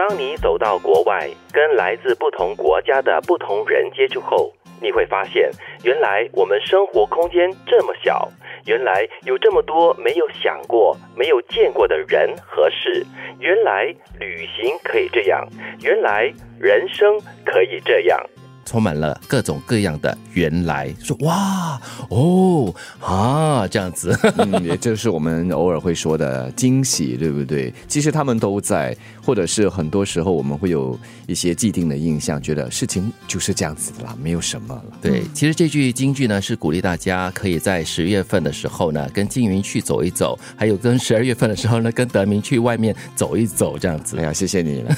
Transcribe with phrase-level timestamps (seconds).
[0.00, 4.50] 当你走到国外，跟来自不同国家的不同人接触后，
[4.80, 5.50] 你会发现，
[5.84, 8.26] 原来我们生活空间这么小，
[8.64, 13.04] 原来有这么多没有想过、没有见过的人和事，
[13.40, 15.46] 原来旅行可以这样，
[15.82, 18.18] 原来人生可以这样。
[18.64, 27.72] 充满了各种各样的原来，说哇哦啊这样子，嗯，也就是我们偶尔会说的惊喜，对不对？
[27.88, 34.84] 其实他们都在，或者是很多时候我们会有一些既定的印象，觉得事情就是这样子的啦，没有什么了。
[35.02, 44.16] 对，其实这句京剧呢是鼓励大家可以在十月份的时候呢跟金云去走一走，还有跟十二月份的时候呢跟德明去外面走一走这样子。
[44.18, 44.96] 哎呀，谢谢你了。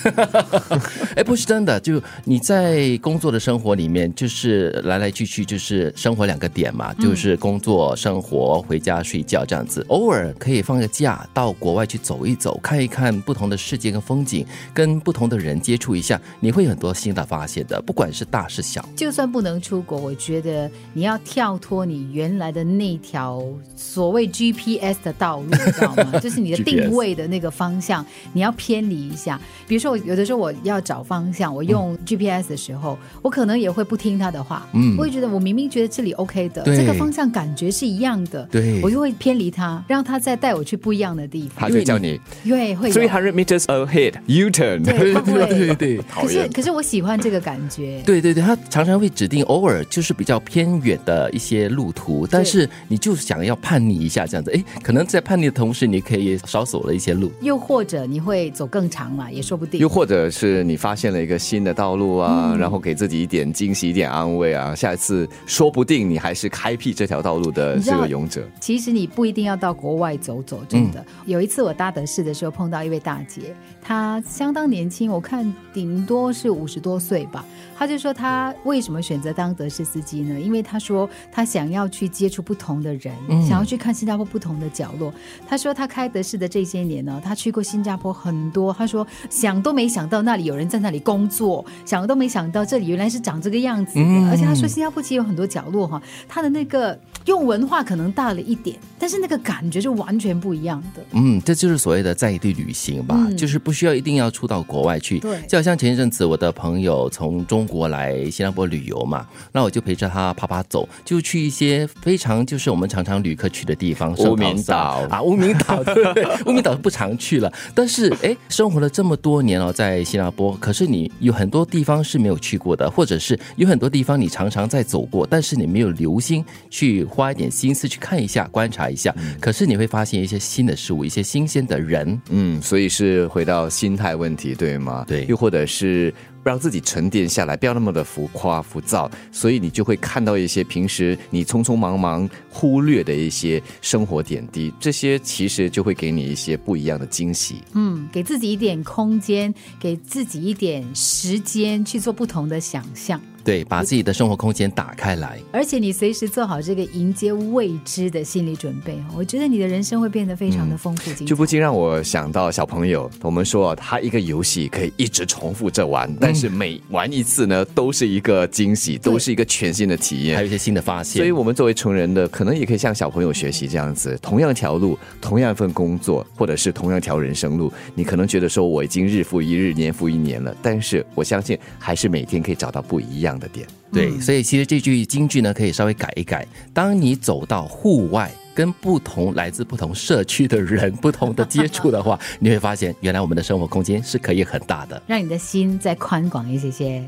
[1.16, 9.84] 哎，不是真的，就你在工作的生活里面，就是来来去去就是生活两个点嘛，就是工作、生活、回家睡觉这样子。
[9.90, 18.82] 偶尔可以放个假，到国外去走一走，看一看不同的世界跟风景，跟不同的人接触一下，你会有很多新的发现的，不管是大是小。
[18.96, 23.44] 就算不能出国，我觉得你要跳脱你原来的那条
[23.76, 26.18] 所谓 GPS 的道路，你知道吗？
[26.24, 29.38] 就是你的定位的那个方向，你要偏离一下。
[29.68, 41.68] 比如说，我有的时候我要找方向，我用 GPS 的时候，我可能也会不听他的话，嗯我会觉得我明明觉得这里 OK 的，对这个方向感觉是一样的，对我就会偏离他，让他再带我去不一样的地方。
[41.68, 44.82] 他就叫你对会 three hundred meters ahead U turn。
[44.84, 45.46] 对，会不会？
[45.46, 48.02] 对对可是可是我喜欢这个感觉。
[48.04, 57.32] 对对对，他常常会指定偶尔就是比较偏远的一些路途，但是你就想要叛逆一下这样子，哎，可能在叛逆的同时，你可以少走了一些路。
[57.40, 59.80] 又或者你会走更长嘛，也说不定。
[59.80, 68.46] 又或者是你发现了一个新的道路啊，然后给自己一点惊喜、一点安慰啊，下一次说不定你还是开辟这条道路的这个勇者。
[68.60, 71.02] 其实你不一定要到国外走走，真的。
[71.24, 77.42] 有一次我搭德士的时候碰到一位大姐，她相当年轻，我看顶多是五十多岁吧。
[77.74, 80.38] 她就说她为什么选择当德士司机呢？
[80.38, 83.14] 因为她说她想要去接触不同的人，
[83.48, 85.10] 想要去看新加坡不同的角落。
[85.48, 88.74] 她说她开德士的这些年呢，她去过新加坡很多。
[88.74, 94.00] 她说想都没想到那里有人在那里工作，想都没想到这里原来是长这个样子的。
[94.02, 101.02] 嗯而且他说新加坡其实有很多角落哈，他的那个用文化可能大了一点，但是那个感觉就完全不一样的。
[101.12, 105.18] 嗯，这就是所谓的在地旅行吧，嗯就是不需要一定要出到国外去。
[105.18, 114.72] 对就好像前一阵子我的朋友从中国来新加坡旅游嘛，那我就陪着他啪啪走，就去一些非常就是我们常常旅客去的地方，无名圣淘沙
[115.08, 116.26] 岛啊，无名岛对不 对？
[116.46, 132.20] 无名岛不常去了，但是哎，生活了这么多年哦，在新加坡，可是你有很多地方是没有去过的，或者是有很多地方你常常在走过，但是你没有留心去花一点心思去看一下、观察一下，可是你会发现一些新的事物，一些新鲜的人。
[132.30, 135.04] 嗯，所以是回到心态问题，对吗？
[135.06, 147.56] 对又或者是让自己沉淀下来，不要那么的浮夸浮躁，所以你就会看到一些平时你匆匆忙忙忽略的一些生活点滴，这些其实就会给你一些不一样的惊喜。
[147.74, 155.38] 嗯，给自己一点空间，给自己一点时间去做不同的想象，对，把自己的生活空间打开来。
[155.50, 161.24] 而且你随时做好这个迎接未知的心理准备，我觉得你的人生会变得非常的丰富精彩。
[161.24, 170.52] 就不禁让我想到小朋友，我们说他一个游戏可以一直重复着玩，但是每玩一次呢，都是一个惊喜，都是一个全新的体验还有。
[170.52, 183.66] 一些新的发现，所以，我们作为成人的，可能也可以向小朋友学习这样子，同样一条路，同样一份工作，或者是同样一条人生路，你可能觉得说我已经日复一日、年复一年了，但是我相信还是每天可以找到不一样的点。
[183.92, 186.46] 对，所以其实这句京剧呢，可以稍微改一改。
[186.72, 195.00] 当你走到户外，跟不同来自不同社区的人不同的接触的话， 你会发现，原来我们的生活空间是可以很大的。
[195.06, 197.02] 让你的心再宽广一些些。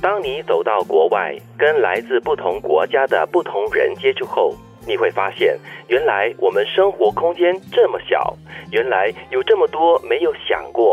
[0.00, 4.54] 当你走到国外，跟来自不同国家的不同人接触后，
[4.86, 5.58] 你会发现，
[5.88, 8.36] 原来我们生活空间这么小，
[8.70, 10.87] 原来有这么多没有想过、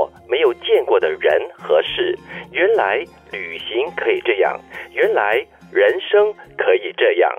[0.76, 2.20] 见过的人和事，
[2.52, 2.98] 原来
[3.32, 4.60] 旅行可以这样，
[4.92, 5.36] 原来
[5.72, 7.32] 人生可以这样。